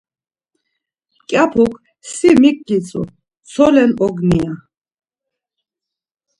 [1.21, 1.73] Mǩyapuk,
[2.13, 3.13] Si mik gitzuuu,
[3.51, 4.45] solen ogniuuu?!
[4.47, 4.53] ya.